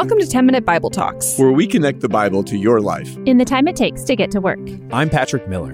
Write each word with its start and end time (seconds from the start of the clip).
Welcome 0.00 0.18
to 0.20 0.26
10 0.26 0.46
Minute 0.46 0.64
Bible 0.64 0.88
Talks, 0.88 1.38
where 1.38 1.52
we 1.52 1.66
connect 1.66 2.00
the 2.00 2.08
Bible 2.08 2.42
to 2.44 2.56
your 2.56 2.80
life 2.80 3.18
in 3.26 3.36
the 3.36 3.44
time 3.44 3.68
it 3.68 3.76
takes 3.76 4.02
to 4.04 4.16
get 4.16 4.30
to 4.30 4.40
work. 4.40 4.58
I'm 4.92 5.10
Patrick 5.10 5.46
Miller. 5.46 5.72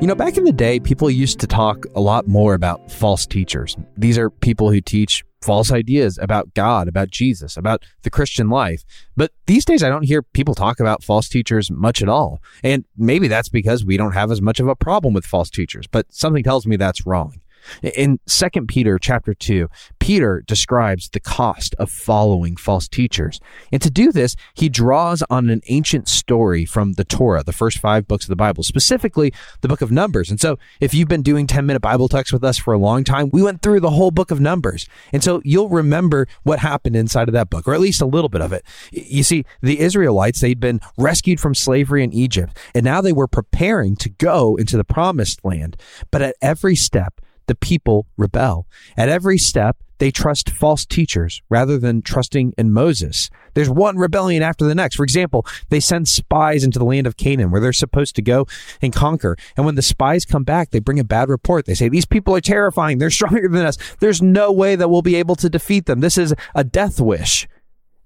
You 0.00 0.08
know, 0.08 0.16
back 0.16 0.36
in 0.36 0.42
the 0.42 0.52
day, 0.52 0.80
people 0.80 1.08
used 1.08 1.38
to 1.38 1.46
talk 1.46 1.84
a 1.94 2.00
lot 2.00 2.26
more 2.26 2.54
about 2.54 2.90
false 2.90 3.26
teachers. 3.26 3.76
These 3.96 4.18
are 4.18 4.28
people 4.28 4.72
who 4.72 4.80
teach 4.80 5.22
false 5.40 5.70
ideas 5.70 6.18
about 6.20 6.52
God, 6.54 6.88
about 6.88 7.10
Jesus, 7.10 7.56
about 7.56 7.84
the 8.02 8.10
Christian 8.10 8.50
life. 8.50 8.82
But 9.16 9.30
these 9.46 9.64
days, 9.64 9.84
I 9.84 9.88
don't 9.88 10.02
hear 10.02 10.20
people 10.20 10.56
talk 10.56 10.80
about 10.80 11.04
false 11.04 11.28
teachers 11.28 11.70
much 11.70 12.02
at 12.02 12.08
all. 12.08 12.42
And 12.64 12.84
maybe 12.96 13.28
that's 13.28 13.48
because 13.48 13.84
we 13.84 13.96
don't 13.96 14.14
have 14.14 14.32
as 14.32 14.42
much 14.42 14.58
of 14.58 14.66
a 14.66 14.74
problem 14.74 15.14
with 15.14 15.24
false 15.24 15.48
teachers, 15.48 15.86
but 15.86 16.12
something 16.12 16.42
tells 16.42 16.66
me 16.66 16.74
that's 16.74 17.06
wrong. 17.06 17.40
In 17.82 18.18
2 18.26 18.66
Peter 18.66 18.98
chapter 18.98 19.34
2, 19.34 19.68
Peter 19.98 20.42
describes 20.46 21.08
the 21.08 21.20
cost 21.20 21.74
of 21.78 21.90
following 21.90 22.56
false 22.56 22.88
teachers. 22.88 23.40
And 23.72 23.82
to 23.82 23.90
do 23.90 24.12
this, 24.12 24.36
he 24.54 24.68
draws 24.68 25.22
on 25.30 25.50
an 25.50 25.62
ancient 25.68 26.08
story 26.08 26.64
from 26.64 26.94
the 26.94 27.04
Torah, 27.04 27.42
the 27.42 27.52
first 27.52 27.78
five 27.78 28.06
books 28.06 28.24
of 28.24 28.28
the 28.28 28.36
Bible, 28.36 28.62
specifically 28.62 29.32
the 29.60 29.68
book 29.68 29.80
of 29.80 29.90
Numbers. 29.90 30.30
And 30.30 30.40
so 30.40 30.58
if 30.80 30.94
you've 30.94 31.08
been 31.08 31.22
doing 31.22 31.46
10 31.46 31.66
minute 31.66 31.80
Bible 31.80 32.08
talks 32.08 32.32
with 32.32 32.44
us 32.44 32.58
for 32.58 32.72
a 32.72 32.78
long 32.78 33.04
time, 33.04 33.30
we 33.32 33.42
went 33.42 33.62
through 33.62 33.80
the 33.80 33.90
whole 33.90 34.10
book 34.10 34.30
of 34.30 34.40
Numbers. 34.40 34.88
And 35.12 35.22
so 35.22 35.40
you'll 35.44 35.68
remember 35.68 36.28
what 36.42 36.58
happened 36.58 36.96
inside 36.96 37.28
of 37.28 37.34
that 37.34 37.50
book, 37.50 37.66
or 37.66 37.74
at 37.74 37.80
least 37.80 38.00
a 38.00 38.06
little 38.06 38.28
bit 38.28 38.40
of 38.40 38.52
it. 38.52 38.64
You 38.92 39.22
see, 39.22 39.44
the 39.60 39.80
Israelites, 39.80 40.40
they'd 40.40 40.60
been 40.60 40.80
rescued 40.96 41.40
from 41.40 41.54
slavery 41.54 42.02
in 42.04 42.12
Egypt, 42.12 42.56
and 42.74 42.84
now 42.84 43.00
they 43.00 43.12
were 43.12 43.28
preparing 43.28 43.96
to 43.96 44.08
go 44.08 44.56
into 44.56 44.76
the 44.76 44.84
promised 44.84 45.44
land. 45.44 45.76
But 46.10 46.22
at 46.22 46.36
every 46.40 46.76
step, 46.76 47.20
the 47.46 47.54
people 47.54 48.06
rebel. 48.16 48.66
At 48.96 49.08
every 49.08 49.38
step, 49.38 49.76
they 49.98 50.10
trust 50.10 50.50
false 50.50 50.84
teachers 50.84 51.42
rather 51.48 51.78
than 51.78 52.02
trusting 52.02 52.52
in 52.58 52.72
Moses. 52.72 53.30
There's 53.54 53.70
one 53.70 53.96
rebellion 53.96 54.42
after 54.42 54.66
the 54.66 54.74
next. 54.74 54.96
For 54.96 55.04
example, 55.04 55.46
they 55.70 55.80
send 55.80 56.08
spies 56.08 56.64
into 56.64 56.78
the 56.78 56.84
land 56.84 57.06
of 57.06 57.16
Canaan 57.16 57.50
where 57.50 57.60
they're 57.60 57.72
supposed 57.72 58.14
to 58.16 58.22
go 58.22 58.46
and 58.82 58.92
conquer. 58.92 59.36
And 59.56 59.64
when 59.64 59.74
the 59.74 59.82
spies 59.82 60.26
come 60.26 60.44
back, 60.44 60.70
they 60.70 60.80
bring 60.80 60.98
a 60.98 61.04
bad 61.04 61.28
report. 61.28 61.64
They 61.64 61.74
say, 61.74 61.88
These 61.88 62.06
people 62.06 62.34
are 62.34 62.40
terrifying. 62.40 62.98
They're 62.98 63.10
stronger 63.16 63.48
than 63.48 63.64
us. 63.64 63.78
There's 64.00 64.20
no 64.20 64.52
way 64.52 64.76
that 64.76 64.88
we'll 64.88 65.02
be 65.02 65.16
able 65.16 65.36
to 65.36 65.48
defeat 65.48 65.86
them. 65.86 66.00
This 66.00 66.18
is 66.18 66.34
a 66.54 66.64
death 66.64 67.00
wish. 67.00 67.48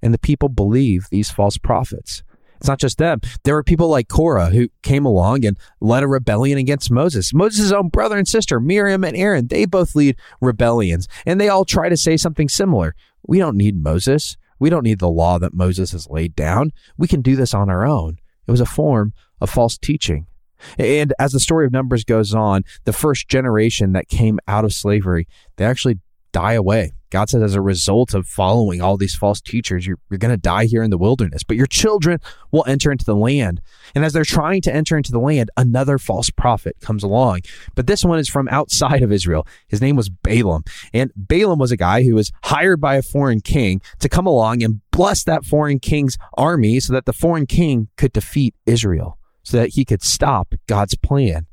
And 0.02 0.14
the 0.14 0.18
people 0.18 0.48
believe 0.48 1.08
these 1.10 1.30
false 1.30 1.58
prophets. 1.58 2.22
It's 2.60 2.68
not 2.68 2.78
just 2.78 2.98
them. 2.98 3.20
There 3.44 3.54
were 3.54 3.64
people 3.64 3.88
like 3.88 4.08
Korah 4.08 4.50
who 4.50 4.68
came 4.82 5.06
along 5.06 5.46
and 5.46 5.58
led 5.80 6.02
a 6.02 6.08
rebellion 6.08 6.58
against 6.58 6.90
Moses. 6.90 7.32
Moses' 7.32 7.72
own 7.72 7.88
brother 7.88 8.18
and 8.18 8.28
sister, 8.28 8.60
Miriam 8.60 9.02
and 9.02 9.16
Aaron, 9.16 9.48
they 9.48 9.64
both 9.64 9.96
lead 9.96 10.16
rebellions 10.42 11.08
and 11.24 11.40
they 11.40 11.48
all 11.48 11.64
try 11.64 11.88
to 11.88 11.96
say 11.96 12.18
something 12.18 12.50
similar. 12.50 12.94
We 13.26 13.38
don't 13.38 13.56
need 13.56 13.82
Moses. 13.82 14.36
We 14.58 14.68
don't 14.68 14.84
need 14.84 14.98
the 14.98 15.08
law 15.08 15.38
that 15.38 15.54
Moses 15.54 15.92
has 15.92 16.06
laid 16.10 16.36
down. 16.36 16.72
We 16.98 17.08
can 17.08 17.22
do 17.22 17.34
this 17.34 17.54
on 17.54 17.70
our 17.70 17.86
own. 17.86 18.18
It 18.46 18.50
was 18.50 18.60
a 18.60 18.66
form 18.66 19.14
of 19.40 19.48
false 19.48 19.78
teaching. 19.78 20.26
And 20.78 21.14
as 21.18 21.32
the 21.32 21.40
story 21.40 21.64
of 21.64 21.72
Numbers 21.72 22.04
goes 22.04 22.34
on, 22.34 22.64
the 22.84 22.92
first 22.92 23.28
generation 23.28 23.92
that 23.92 24.08
came 24.08 24.38
out 24.46 24.66
of 24.66 24.74
slavery, 24.74 25.26
they 25.56 25.64
actually 25.64 25.98
die 26.32 26.52
away. 26.52 26.92
God 27.10 27.28
says, 27.28 27.42
as 27.42 27.54
a 27.54 27.60
result 27.60 28.14
of 28.14 28.26
following 28.26 28.80
all 28.80 28.96
these 28.96 29.14
false 29.14 29.40
teachers, 29.40 29.86
you're, 29.86 29.98
you're 30.10 30.18
going 30.18 30.30
to 30.30 30.36
die 30.36 30.66
here 30.66 30.82
in 30.82 30.90
the 30.90 30.98
wilderness, 30.98 31.42
but 31.42 31.56
your 31.56 31.66
children 31.66 32.18
will 32.52 32.64
enter 32.66 32.92
into 32.92 33.04
the 33.04 33.16
land. 33.16 33.60
And 33.94 34.04
as 34.04 34.12
they're 34.12 34.24
trying 34.24 34.62
to 34.62 34.74
enter 34.74 34.96
into 34.96 35.10
the 35.10 35.18
land, 35.18 35.50
another 35.56 35.98
false 35.98 36.30
prophet 36.30 36.76
comes 36.80 37.02
along. 37.02 37.40
But 37.74 37.86
this 37.86 38.04
one 38.04 38.18
is 38.18 38.28
from 38.28 38.48
outside 38.48 39.02
of 39.02 39.12
Israel. 39.12 39.46
His 39.68 39.80
name 39.80 39.96
was 39.96 40.08
Balaam. 40.08 40.64
And 40.94 41.10
Balaam 41.16 41.58
was 41.58 41.72
a 41.72 41.76
guy 41.76 42.04
who 42.04 42.14
was 42.14 42.30
hired 42.44 42.80
by 42.80 42.94
a 42.94 43.02
foreign 43.02 43.40
king 43.40 43.82
to 43.98 44.08
come 44.08 44.26
along 44.26 44.62
and 44.62 44.80
bless 44.90 45.24
that 45.24 45.44
foreign 45.44 45.80
king's 45.80 46.16
army 46.34 46.78
so 46.78 46.92
that 46.92 47.06
the 47.06 47.12
foreign 47.12 47.46
king 47.46 47.88
could 47.96 48.12
defeat 48.12 48.54
Israel, 48.66 49.18
so 49.42 49.56
that 49.56 49.70
he 49.70 49.84
could 49.84 50.02
stop 50.02 50.54
God's 50.66 50.94
plan. 50.94 51.46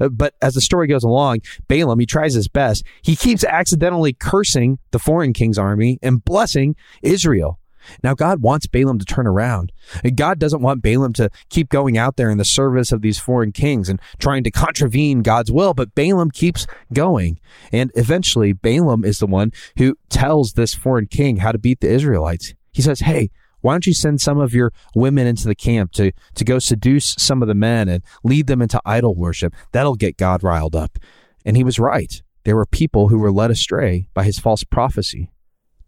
Uh, 0.00 0.08
but 0.08 0.34
as 0.42 0.54
the 0.54 0.60
story 0.60 0.86
goes 0.86 1.04
along, 1.04 1.40
Balaam, 1.68 1.98
he 1.98 2.06
tries 2.06 2.34
his 2.34 2.48
best. 2.48 2.84
He 3.02 3.16
keeps 3.16 3.44
accidentally 3.44 4.12
cursing 4.12 4.78
the 4.90 4.98
foreign 4.98 5.32
king's 5.32 5.58
army 5.58 5.98
and 6.02 6.24
blessing 6.24 6.76
Israel. 7.02 7.58
Now, 8.02 8.14
God 8.14 8.42
wants 8.42 8.66
Balaam 8.66 8.98
to 8.98 9.04
turn 9.04 9.26
around. 9.26 9.72
God 10.14 10.38
doesn't 10.38 10.62
want 10.62 10.82
Balaam 10.82 11.12
to 11.14 11.30
keep 11.48 11.68
going 11.68 11.98
out 11.98 12.16
there 12.16 12.30
in 12.30 12.38
the 12.38 12.44
service 12.44 12.92
of 12.92 13.02
these 13.02 13.18
foreign 13.18 13.52
kings 13.52 13.88
and 13.88 14.00
trying 14.18 14.44
to 14.44 14.50
contravene 14.50 15.22
God's 15.22 15.50
will, 15.50 15.74
but 15.74 15.94
Balaam 15.94 16.30
keeps 16.30 16.66
going. 16.92 17.40
And 17.72 17.90
eventually, 17.94 18.52
Balaam 18.52 19.04
is 19.04 19.18
the 19.18 19.26
one 19.26 19.52
who 19.78 19.96
tells 20.08 20.52
this 20.52 20.74
foreign 20.74 21.06
king 21.06 21.38
how 21.38 21.52
to 21.52 21.58
beat 21.58 21.80
the 21.80 21.90
Israelites. 21.90 22.54
He 22.72 22.82
says, 22.82 23.00
Hey, 23.00 23.30
why 23.62 23.72
don't 23.72 23.86
you 23.86 23.94
send 23.94 24.20
some 24.20 24.38
of 24.38 24.54
your 24.54 24.72
women 24.94 25.26
into 25.26 25.46
the 25.46 25.54
camp 25.54 25.92
to, 25.92 26.12
to 26.34 26.44
go 26.44 26.58
seduce 26.58 27.14
some 27.18 27.42
of 27.42 27.48
the 27.48 27.54
men 27.54 27.88
and 27.88 28.02
lead 28.22 28.46
them 28.46 28.62
into 28.62 28.80
idol 28.84 29.14
worship? 29.14 29.54
That'll 29.72 29.94
get 29.94 30.16
God 30.16 30.42
riled 30.42 30.76
up. 30.76 30.98
And 31.44 31.56
he 31.56 31.64
was 31.64 31.78
right. 31.78 32.22
There 32.44 32.56
were 32.56 32.66
people 32.66 33.08
who 33.08 33.18
were 33.18 33.32
led 33.32 33.50
astray 33.50 34.08
by 34.14 34.24
his 34.24 34.38
false 34.38 34.64
prophecy. 34.64 35.30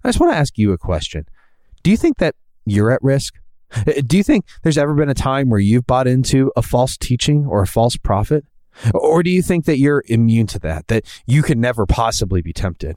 I 0.03 0.09
just 0.09 0.21
want 0.21 0.33
to 0.33 0.39
ask 0.39 0.57
you 0.57 0.73
a 0.73 0.79
question. 0.79 1.27
Do 1.83 1.91
you 1.91 1.97
think 1.97 2.19
that 2.19 2.35
you're 2.65 2.91
at 2.91 3.03
risk? 3.03 3.35
Do 4.07 4.17
you 4.17 4.23
think 4.23 4.47
there's 4.63 4.79
ever 4.79 4.95
been 4.95 5.09
a 5.09 5.15
time 5.15 5.51
where 5.51 5.61
you've 5.61 5.87
bought 5.87 6.07
into 6.07 6.53
a 6.57 6.63
false 6.63 6.97
teaching 6.97 7.47
or 7.47 7.63
a 7.63 7.67
false 7.67 7.97
prophet? 7.97 8.45
Or 8.93 9.23
do 9.23 9.31
you 9.31 9.41
think 9.41 9.67
that 9.67 9.79
you're 9.79 10.03
immune 10.07 10.47
to 10.49 10.59
that, 10.61 10.89
that 10.89 11.05
you 11.27 11.43
can 11.43 11.61
never 11.61 11.87
possibly 11.87 12.43
be 12.43 12.53
tempted? 12.53 12.97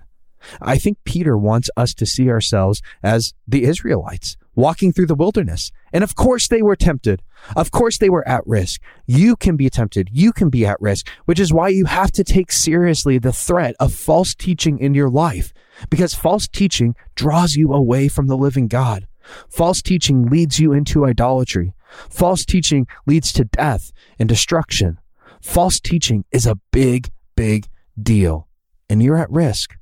I 0.62 0.78
think 0.78 0.98
Peter 1.04 1.38
wants 1.38 1.70
us 1.78 1.94
to 1.96 2.06
see 2.06 2.30
ourselves 2.30 2.82
as 3.04 3.34
the 3.48 3.64
Israelites 3.64 4.38
walking 4.58 4.92
through 4.92 5.06
the 5.06 5.16
wilderness. 5.16 5.72
And 5.94 6.04
of 6.04 6.16
course 6.16 6.50
they 6.50 6.62
were 6.62 6.76
tempted. 6.76 7.22
Of 7.56 7.72
course 7.72 7.98
they 7.98 8.10
were 8.10 8.28
at 8.28 8.46
risk. 8.46 8.82
You 9.06 9.38
can 9.38 9.56
be 9.56 9.70
tempted. 9.70 10.10
You 10.12 10.34
can 10.34 10.50
be 10.50 10.66
at 10.66 10.82
risk, 10.82 11.08
which 11.24 11.40
is 11.40 11.54
why 11.54 11.70
you 11.70 11.86
have 11.86 12.12
to 12.14 12.26
take 12.26 12.52
seriously 12.52 13.18
the 13.18 13.32
threat 13.32 13.76
of 13.80 13.94
false 13.94 14.36
teaching 14.36 14.80
in 14.80 14.94
your 14.94 15.10
life 15.10 15.54
because 15.90 16.14
false 16.14 16.48
teaching 16.48 16.96
draws 17.16 17.56
you 17.56 17.72
away 17.72 18.10
from 18.10 18.28
the 18.28 18.38
living 18.38 18.68
God. 18.68 19.08
False 19.50 19.82
teaching 19.82 20.26
leads 20.26 20.60
you 20.60 20.74
into 20.74 21.06
idolatry. 21.06 21.74
False 22.10 22.44
teaching 22.44 22.88
leads 23.06 23.32
to 23.32 23.46
death 23.46 23.94
and 24.20 24.28
destruction. 24.28 24.98
False 25.42 25.80
teaching 25.80 26.26
is 26.32 26.46
a 26.46 26.60
big, 26.72 27.10
big 27.36 27.68
deal 28.02 28.48
and 28.90 29.04
you're 29.04 29.18
at 29.18 29.30
risk. 29.30 29.76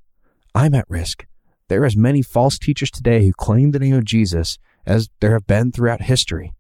I'm 0.54 0.74
at 0.74 0.90
risk. 0.90 1.26
There 1.68 1.82
are 1.82 1.86
as 1.86 1.98
many 1.98 2.22
false 2.22 2.60
teachers 2.60 2.92
today 2.92 3.26
who 3.26 3.34
claim 3.34 3.72
the 3.72 3.80
name 3.80 3.96
of 3.96 4.06
Jesus 4.06 4.60
as 4.86 5.10
there 5.20 5.34
have 5.34 5.48
been 5.48 5.72
throughout 5.72 6.02
history. 6.02 6.54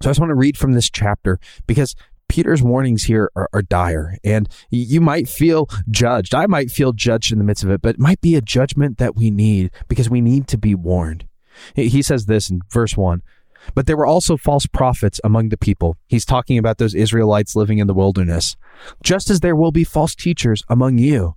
So 0.00 0.08
I 0.08 0.10
just 0.10 0.20
want 0.20 0.30
to 0.30 0.36
read 0.36 0.56
from 0.56 0.72
this 0.72 0.88
chapter 0.88 1.40
because 1.66 1.96
Peter's 2.28 2.62
warnings 2.62 3.04
here 3.04 3.30
are, 3.34 3.48
are, 3.52 3.62
dire, 3.62 4.16
and 4.22 4.48
you 4.70 5.00
might 5.00 5.28
feel 5.28 5.68
judged. 5.90 6.34
I 6.34 6.46
might 6.46 6.70
feel 6.70 6.92
judged 6.92 7.32
in 7.32 7.38
the 7.38 7.44
midst 7.44 7.64
of 7.64 7.70
it, 7.70 7.82
but 7.82 7.96
it 7.96 8.00
might 8.00 8.20
be 8.20 8.36
a 8.36 8.40
judgment 8.40 8.98
that 8.98 9.16
we 9.16 9.30
need 9.30 9.72
because 9.88 10.08
we 10.08 10.20
need 10.20 10.46
to 10.48 10.56
be 10.56 10.74
warned. 10.74 11.26
He 11.74 12.00
says 12.00 12.26
this 12.26 12.48
in 12.48 12.60
verse 12.70 12.96
1 12.96 13.20
But 13.74 13.86
there 13.86 13.96
were 13.96 14.06
also 14.06 14.36
false 14.36 14.66
prophets 14.66 15.20
among 15.24 15.48
the 15.48 15.58
people. 15.58 15.96
He's 16.06 16.24
talking 16.24 16.56
about 16.56 16.78
those 16.78 16.94
Israelites 16.94 17.56
living 17.56 17.78
in 17.78 17.88
the 17.88 17.94
wilderness. 17.94 18.56
Just 19.02 19.28
as 19.28 19.40
there 19.40 19.56
will 19.56 19.72
be 19.72 19.84
false 19.84 20.14
teachers 20.14 20.62
among 20.68 20.98
you. 20.98 21.34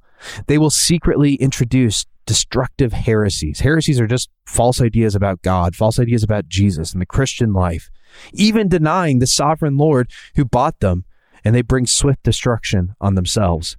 They 0.47 0.57
will 0.57 0.69
secretly 0.69 1.35
introduce 1.35 2.05
destructive 2.25 2.93
heresies. 2.93 3.59
Heresies 3.59 3.99
are 3.99 4.07
just 4.07 4.29
false 4.45 4.81
ideas 4.81 5.15
about 5.15 5.41
God, 5.41 5.75
false 5.75 5.99
ideas 5.99 6.23
about 6.23 6.47
Jesus 6.47 6.91
and 6.93 7.01
the 7.01 7.05
Christian 7.05 7.53
life, 7.53 7.89
even 8.33 8.67
denying 8.67 9.19
the 9.19 9.27
sovereign 9.27 9.77
Lord 9.77 10.09
who 10.35 10.45
bought 10.45 10.79
them, 10.79 11.05
and 11.43 11.53
they 11.53 11.61
bring 11.61 11.85
swift 11.85 12.23
destruction 12.23 12.95
on 12.99 13.15
themselves. 13.15 13.77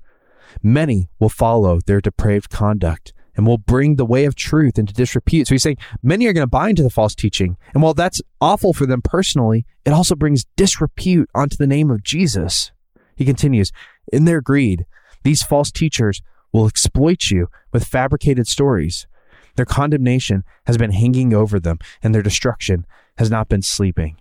Many 0.63 1.09
will 1.19 1.29
follow 1.29 1.81
their 1.81 2.01
depraved 2.01 2.51
conduct 2.51 3.13
and 3.37 3.47
will 3.47 3.59
bring 3.59 3.97
the 3.97 4.07
way 4.07 4.25
of 4.25 4.35
truth 4.35 4.79
into 4.79 4.95
disrepute. 4.95 5.47
So 5.47 5.55
he's 5.55 5.63
saying 5.63 5.79
many 6.03 6.27
are 6.27 6.33
going 6.33 6.43
to 6.43 6.47
buy 6.47 6.71
into 6.71 6.83
the 6.83 6.91
false 6.91 7.15
teaching. 7.15 7.57
And 7.75 7.83
while 7.83 7.93
that's 7.93 8.23
awful 8.41 8.73
for 8.73 8.87
them 8.87 9.03
personally, 9.03 9.67
it 9.85 9.93
also 9.93 10.15
brings 10.15 10.47
disrepute 10.57 11.29
onto 11.35 11.57
the 11.57 11.67
name 11.67 11.91
of 11.91 12.03
Jesus. 12.03 12.73
He 13.15 13.25
continues, 13.25 13.73
in 14.13 14.25
their 14.25 14.41
greed, 14.41 14.87
these 15.27 15.43
false 15.43 15.73
teachers 15.73 16.23
will 16.53 16.69
exploit 16.69 17.33
you 17.33 17.49
with 17.73 17.85
fabricated 17.85 18.47
stories. 18.47 19.09
Their 19.57 19.67
condemnation 19.67 20.45
has 20.67 20.79
been 20.79 20.93
hanging 20.93 21.35
over 21.35 21.59
them, 21.59 21.81
and 22.01 22.15
their 22.15 22.23
destruction 22.23 22.87
has 23.19 23.29
not 23.29 23.49
been 23.49 23.63
sleeping. 23.63 24.19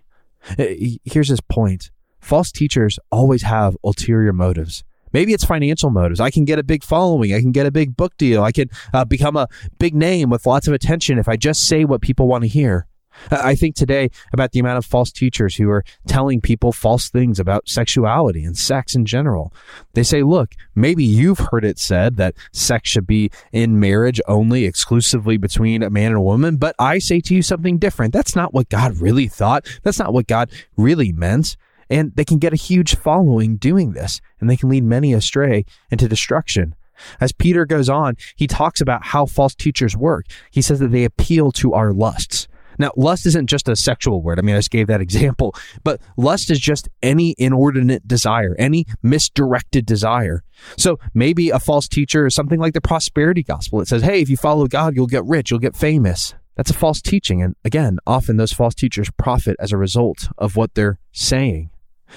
Uh, 0.58 0.64
here's 1.04 1.28
his 1.28 1.40
point 1.40 1.92
false 2.18 2.50
teachers 2.50 2.98
always 3.12 3.42
have 3.42 3.76
ulterior 3.84 4.32
motives. 4.32 4.82
Maybe 5.12 5.32
it's 5.32 5.44
financial 5.44 5.90
motives. 5.90 6.18
I 6.18 6.30
can 6.30 6.44
get 6.44 6.58
a 6.58 6.64
big 6.64 6.82
following. 6.82 7.32
I 7.32 7.40
can 7.40 7.52
get 7.52 7.66
a 7.66 7.70
big 7.70 7.96
book 7.96 8.16
deal. 8.16 8.42
I 8.42 8.50
can 8.50 8.68
uh, 8.92 9.04
become 9.04 9.36
a 9.36 9.46
big 9.78 9.94
name 9.94 10.28
with 10.28 10.44
lots 10.44 10.66
of 10.66 10.74
attention 10.74 11.20
if 11.20 11.28
I 11.28 11.36
just 11.36 11.68
say 11.68 11.84
what 11.84 12.00
people 12.00 12.26
want 12.26 12.42
to 12.42 12.48
hear. 12.48 12.88
I 13.30 13.54
think 13.54 13.74
today 13.74 14.10
about 14.32 14.52
the 14.52 14.60
amount 14.60 14.78
of 14.78 14.84
false 14.84 15.10
teachers 15.10 15.56
who 15.56 15.70
are 15.70 15.84
telling 16.06 16.40
people 16.40 16.72
false 16.72 17.08
things 17.08 17.38
about 17.38 17.68
sexuality 17.68 18.44
and 18.44 18.56
sex 18.56 18.94
in 18.94 19.04
general. 19.04 19.52
They 19.94 20.02
say, 20.02 20.22
look, 20.22 20.54
maybe 20.74 21.04
you've 21.04 21.38
heard 21.38 21.64
it 21.64 21.78
said 21.78 22.16
that 22.16 22.34
sex 22.52 22.88
should 22.88 23.06
be 23.06 23.30
in 23.52 23.80
marriage 23.80 24.20
only 24.28 24.64
exclusively 24.64 25.36
between 25.36 25.82
a 25.82 25.90
man 25.90 26.08
and 26.08 26.16
a 26.16 26.22
woman, 26.22 26.56
but 26.56 26.74
I 26.78 26.98
say 26.98 27.20
to 27.20 27.34
you 27.34 27.42
something 27.42 27.78
different. 27.78 28.12
That's 28.12 28.36
not 28.36 28.54
what 28.54 28.68
God 28.68 28.98
really 28.98 29.28
thought. 29.28 29.66
That's 29.82 29.98
not 29.98 30.12
what 30.12 30.26
God 30.26 30.50
really 30.76 31.12
meant. 31.12 31.56
And 31.88 32.14
they 32.16 32.24
can 32.24 32.38
get 32.38 32.52
a 32.52 32.56
huge 32.56 32.96
following 32.96 33.56
doing 33.56 33.92
this, 33.92 34.20
and 34.40 34.50
they 34.50 34.56
can 34.56 34.68
lead 34.68 34.84
many 34.84 35.12
astray 35.12 35.64
into 35.90 36.08
destruction. 36.08 36.74
As 37.20 37.32
Peter 37.32 37.66
goes 37.66 37.88
on, 37.88 38.16
he 38.36 38.46
talks 38.46 38.80
about 38.80 39.04
how 39.06 39.26
false 39.26 39.54
teachers 39.54 39.96
work. 39.96 40.26
He 40.50 40.62
says 40.62 40.80
that 40.80 40.92
they 40.92 41.04
appeal 41.04 41.52
to 41.52 41.74
our 41.74 41.92
lusts. 41.92 42.48
Now, 42.78 42.92
lust 42.96 43.26
isn't 43.26 43.48
just 43.48 43.68
a 43.68 43.76
sexual 43.76 44.22
word. 44.22 44.38
I 44.38 44.42
mean, 44.42 44.54
I 44.54 44.58
just 44.58 44.70
gave 44.70 44.86
that 44.88 45.00
example, 45.06 45.54
but 45.84 46.00
lust 46.16 46.50
is 46.50 46.60
just 46.60 46.88
any 47.02 47.34
inordinate 47.38 48.06
desire, 48.06 48.54
any 48.58 48.86
misdirected 49.02 49.86
desire. 49.86 50.42
So 50.76 50.98
maybe 51.14 51.50
a 51.50 51.58
false 51.58 51.88
teacher 51.88 52.26
is 52.26 52.34
something 52.34 52.60
like 52.60 52.74
the 52.74 52.80
prosperity 52.80 53.42
gospel. 53.42 53.80
It 53.80 53.88
says, 53.88 54.02
hey, 54.02 54.20
if 54.20 54.28
you 54.28 54.36
follow 54.36 54.66
God, 54.66 54.94
you'll 54.96 55.06
get 55.06 55.24
rich, 55.24 55.50
you'll 55.50 55.60
get 55.60 55.76
famous. 55.76 56.34
That's 56.56 56.70
a 56.70 56.74
false 56.74 57.02
teaching. 57.02 57.42
And 57.42 57.54
again, 57.64 57.98
often 58.06 58.38
those 58.38 58.52
false 58.52 58.74
teachers 58.74 59.10
profit 59.18 59.56
as 59.60 59.72
a 59.72 59.76
result 59.76 60.28
of 60.38 60.56
what 60.56 60.74
they're 60.74 60.98
saying. 61.12 61.70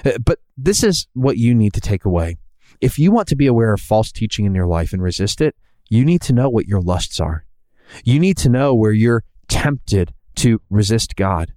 Uh, 0.06 0.18
but 0.24 0.40
this 0.58 0.84
is 0.84 1.08
what 1.14 1.38
you 1.38 1.54
need 1.54 1.74
to 1.74 1.82
take 1.82 2.06
away. 2.06 2.38
If 2.80 2.98
you 2.98 3.12
want 3.12 3.28
to 3.30 3.36
be 3.36 3.48
aware 3.48 3.74
of 3.74 3.82
false 3.82 4.12
teaching 4.12 4.46
in 4.46 4.56
your 4.56 4.68
life 4.68 4.94
and 4.94 5.04
resist 5.04 5.42
it, 5.42 5.56
you 5.90 6.06
need 6.06 6.22
to 6.22 6.34
know 6.34 6.50
what 6.50 6.68
your 6.68 6.82
lusts 6.82 7.20
are. 7.20 7.46
You 8.06 8.20
need 8.20 8.38
to 8.38 8.50
know 8.50 8.74
where 8.74 8.92
you're 8.92 9.24
tempted 9.48 10.14
to 10.40 10.62
resist 10.70 11.16
God. 11.16 11.54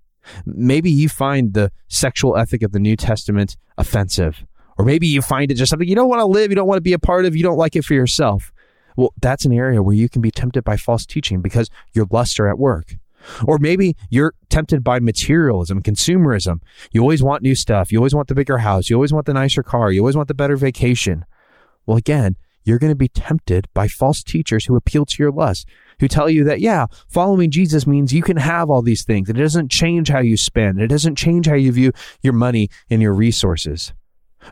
Maybe 0.47 0.91
you 0.91 1.09
find 1.09 1.55
the 1.55 1.73
sexual 1.89 2.37
ethic 2.37 2.63
of 2.63 2.73
the 2.73 2.79
New 2.79 2.97
Testament 2.97 3.57
offensive, 3.77 4.45
or 4.79 4.85
maybe 4.85 5.07
you 5.07 5.21
find 5.21 5.51
it 5.51 5.55
just 5.55 5.71
something 5.71 5.89
you 5.89 5.95
don't 5.95 6.09
want 6.09 6.21
to 6.21 6.27
live, 6.27 6.51
you 6.51 6.55
don't 6.55 6.69
want 6.69 6.79
to 6.79 6.83
be 6.83 6.93
a 6.93 6.99
part 6.99 7.25
of, 7.25 7.35
you 7.35 7.43
don't 7.43 7.59
like 7.59 7.77
it 7.77 7.85
for 7.85 7.95
yourself. 7.95 8.53
Well, 8.97 9.13
that's 9.21 9.45
an 9.45 9.53
area 9.53 9.83
where 9.83 9.95
you 9.95 10.09
can 10.09 10.23
be 10.23 10.31
tempted 10.31 10.65
by 10.65 10.77
false 10.77 11.07
teaching 11.07 11.41
because 11.41 11.71
your 11.93 12.07
lusts 12.11 12.39
are 12.39 12.49
at 12.49 12.59
work. 12.59 12.97
Or 13.45 13.59
maybe 13.59 13.97
you're 14.11 14.35
tempted 14.49 14.83
by 14.83 14.99
materialism, 15.01 15.83
consumerism. 15.83 16.61
You 16.91 17.03
always 17.03 17.23
want 17.23 17.43
new 17.43 17.55
stuff. 17.55 17.93
You 17.93 17.99
always 17.99 18.15
want 18.15 18.29
the 18.29 18.35
bigger 18.35 18.59
house. 18.59 18.91
You 18.91 18.97
always 18.97 19.13
want 19.13 19.27
the 19.27 19.35
nicer 19.35 19.63
car. 19.63 19.93
You 19.93 20.01
always 20.01 20.17
want 20.17 20.29
the 20.29 20.35
better 20.35 20.57
vacation. 20.57 21.25
Well, 21.87 21.97
again, 21.97 22.37
you're 22.65 22.79
going 22.79 22.93
to 22.93 22.97
be 22.97 23.09
tempted 23.09 23.69
by 23.75 23.89
false 23.89 24.23
teachers 24.23 24.67
who 24.67 24.77
appeal 24.77 25.05
to 25.07 25.23
your 25.23 25.33
lust, 25.33 25.69
who 26.01 26.09
tell 26.09 26.31
you 26.31 26.45
that, 26.45 26.61
yeah, 26.61 26.87
following 27.09 27.51
Jesus 27.51 27.87
means 27.87 28.13
you 28.13 28.23
can 28.23 28.37
have 28.37 28.71
all 28.71 28.83
these 28.83 29.05
things. 29.05 29.29
It 29.29 29.35
doesn't 29.35 29.71
change 29.71 30.09
how 30.09 30.21
you 30.21 30.37
spend. 30.37 30.81
It 30.81 30.89
doesn't 30.89 31.17
change 31.17 31.47
how 31.47 31.55
you 31.55 31.73
view 31.73 31.93
your 32.23 32.33
money 32.33 32.69
and 32.91 33.03
your 33.03 33.15
resources. 33.15 33.93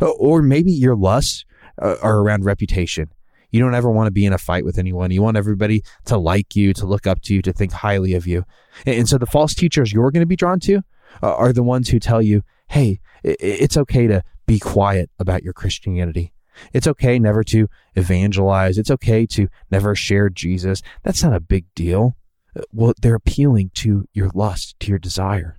Or 0.01 0.43
maybe 0.43 0.73
your 0.73 0.97
lusts 0.97 1.45
uh, 1.81 1.97
are 2.03 2.19
around 2.19 2.45
reputation. 2.45 3.11
You 3.51 3.61
don't 3.61 3.75
ever 3.75 3.91
want 3.91 4.07
to 4.07 4.13
be 4.13 4.25
in 4.25 4.33
a 4.33 4.39
fight 4.39 4.65
with 4.65 4.79
anyone. 4.79 5.11
You 5.11 5.23
want 5.23 5.37
everybody 5.37 5.83
to 6.05 6.17
like 6.17 6.55
you, 6.55 6.73
to 6.75 6.87
look 6.87 7.07
up 7.07 7.21
to 7.23 7.35
you, 7.35 7.43
to 7.43 7.53
think 7.53 7.73
highly 7.73 8.15
of 8.15 8.27
you. 8.27 8.45
And 8.87 9.09
so 9.09 9.19
the 9.19 9.27
false 9.27 9.55
teachers 9.55 9.93
you're 9.93 10.13
going 10.13 10.23
to 10.23 10.27
be 10.27 10.37
drawn 10.37 10.61
to 10.61 10.83
uh, 11.23 11.35
are 11.35 11.53
the 11.53 11.65
ones 11.65 11.89
who 11.89 11.99
tell 11.99 12.23
you, 12.23 12.43
hey, 12.69 13.01
it's 13.25 13.77
okay 13.77 14.07
to 14.07 14.23
be 14.47 14.61
quiet 14.61 15.11
about 15.19 15.43
your 15.43 15.53
Christianity. 15.53 16.33
It's 16.73 16.87
okay 16.87 17.19
never 17.19 17.43
to 17.45 17.69
evangelize. 17.95 18.79
It's 18.79 18.91
okay 18.91 19.27
to 19.27 19.49
never 19.71 19.95
share 19.95 20.29
Jesus. 20.29 20.83
That's 21.03 21.23
not 21.23 21.35
a 21.35 21.41
big 21.41 21.67
deal. 21.75 22.17
Uh, 22.57 22.63
well, 22.73 22.95
they're 23.01 23.15
appealing 23.15 23.71
to 23.75 24.07
your 24.13 24.31
lust, 24.35 24.79
to 24.81 24.89
your 24.89 24.99
desire. 24.99 25.59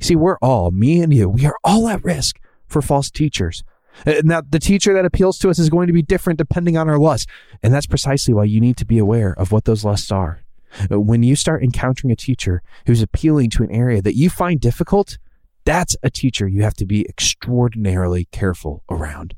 See, 0.00 0.16
we're 0.16 0.38
all, 0.38 0.70
me 0.70 1.00
and 1.02 1.12
you, 1.12 1.28
we 1.28 1.46
are 1.46 1.56
all 1.64 1.88
at 1.88 2.04
risk 2.04 2.38
for 2.66 2.82
false 2.82 3.10
teachers. 3.10 3.64
Uh, 4.06 4.22
now, 4.22 4.42
the 4.48 4.58
teacher 4.58 4.92
that 4.94 5.04
appeals 5.04 5.38
to 5.38 5.50
us 5.50 5.58
is 5.58 5.70
going 5.70 5.86
to 5.86 5.92
be 5.92 6.02
different 6.02 6.38
depending 6.38 6.76
on 6.76 6.88
our 6.88 6.98
lust. 6.98 7.28
And 7.62 7.72
that's 7.72 7.86
precisely 7.86 8.34
why 8.34 8.44
you 8.44 8.60
need 8.60 8.76
to 8.76 8.86
be 8.86 8.98
aware 8.98 9.32
of 9.38 9.50
what 9.50 9.64
those 9.64 9.84
lusts 9.84 10.12
are. 10.12 10.42
Uh, 10.90 11.00
when 11.00 11.22
you 11.22 11.34
start 11.34 11.62
encountering 11.62 12.12
a 12.12 12.16
teacher 12.16 12.62
who's 12.86 13.02
appealing 13.02 13.50
to 13.50 13.62
an 13.62 13.70
area 13.70 14.02
that 14.02 14.16
you 14.16 14.28
find 14.28 14.60
difficult, 14.60 15.18
that's 15.64 15.96
a 16.02 16.10
teacher 16.10 16.46
you 16.46 16.62
have 16.62 16.74
to 16.74 16.86
be 16.86 17.06
extraordinarily 17.08 18.26
careful 18.30 18.84
around. 18.90 19.34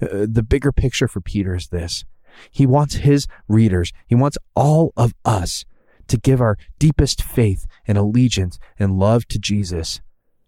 Uh, 0.00 0.26
the 0.28 0.42
bigger 0.42 0.72
picture 0.72 1.08
for 1.08 1.20
Peter 1.20 1.54
is 1.54 1.68
this 1.68 2.04
he 2.50 2.66
wants 2.66 2.96
his 2.96 3.26
readers, 3.48 3.92
he 4.06 4.14
wants 4.14 4.38
all 4.54 4.92
of 4.96 5.14
us 5.24 5.64
to 6.08 6.16
give 6.16 6.40
our 6.40 6.56
deepest 6.78 7.22
faith 7.22 7.66
and 7.86 7.98
allegiance 7.98 8.58
and 8.78 8.98
love 8.98 9.26
to 9.28 9.38
Jesus. 9.38 10.00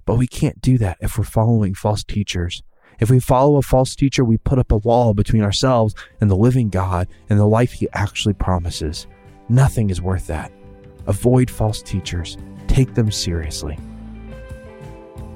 But 0.05 0.17
we 0.17 0.27
can't 0.27 0.61
do 0.61 0.79
that 0.79 0.97
if 1.01 1.19
we're 1.19 1.25
following 1.25 1.75
false 1.75 2.03
teachers. 2.03 2.63
If 2.99 3.11
we 3.11 3.21
follow 3.21 3.57
a 3.57 3.63
false 3.63 3.95
teacher, 3.95 4.25
we 4.25 4.37
put 4.37 4.59
up 4.59 4.73
a 4.73 4.79
wall 4.79 5.15
between 5.15 5.43
ourselves 5.43 5.95
and 6.21 6.31
the 6.31 6.37
living 6.37 6.69
God 6.69 7.09
and 7.29 7.39
the 7.39 7.47
life 7.47 7.73
he 7.73 7.89
actually 7.93 8.35
promises. 8.35 9.07
Nothing 9.49 9.91
is 9.91 10.03
worth 10.03 10.27
that. 10.27 10.53
Avoid 11.07 11.51
false 11.51 11.83
teachers. 11.83 12.37
Take 12.67 12.95
them 12.95 13.11
seriously. 13.11 13.79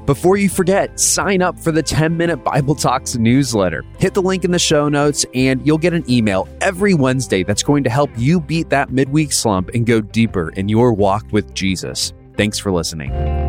Before 0.06 0.36
you 0.36 0.50
forget, 0.50 1.00
sign 1.00 1.40
up 1.40 1.58
for 1.58 1.72
the 1.72 1.82
10 1.82 2.14
Minute 2.14 2.44
Bible 2.44 2.74
Talks 2.74 3.16
newsletter. 3.16 3.84
Hit 3.98 4.12
the 4.12 4.20
link 4.20 4.44
in 4.44 4.50
the 4.50 4.58
show 4.58 4.90
notes, 4.90 5.24
and 5.32 5.66
you'll 5.66 5.78
get 5.78 5.94
an 5.94 6.04
email 6.10 6.46
every 6.60 6.92
Wednesday 6.92 7.42
that's 7.42 7.62
going 7.62 7.84
to 7.84 7.90
help 7.90 8.10
you 8.16 8.38
beat 8.38 8.68
that 8.68 8.90
midweek 8.90 9.32
slump 9.32 9.70
and 9.70 9.86
go 9.86 10.02
deeper 10.02 10.50
in 10.50 10.68
your 10.68 10.92
walk 10.92 11.24
with 11.32 11.54
Jesus. 11.54 12.12
Thanks 12.36 12.58
for 12.58 12.70
listening. 12.70 13.43